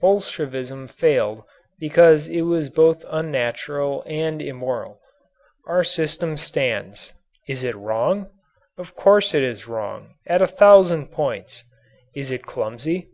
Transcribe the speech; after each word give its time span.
Bolshevism 0.00 0.88
failed 0.88 1.44
because 1.78 2.26
it 2.26 2.40
was 2.42 2.68
both 2.70 3.04
unnatural 3.08 4.02
and 4.04 4.42
immoral. 4.42 4.98
Our 5.68 5.84
system 5.84 6.36
stands. 6.38 7.12
Is 7.48 7.62
it 7.62 7.76
wrong? 7.76 8.28
Of 8.76 8.96
course 8.96 9.32
it 9.32 9.44
is 9.44 9.68
wrong, 9.68 10.14
at 10.26 10.42
a 10.42 10.48
thousand 10.48 11.12
points! 11.12 11.62
Is 12.16 12.32
it 12.32 12.42
clumsy? 12.42 13.10